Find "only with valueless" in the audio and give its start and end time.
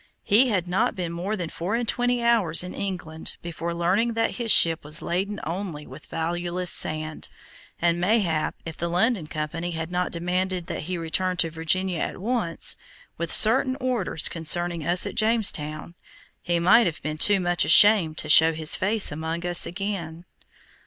5.43-6.71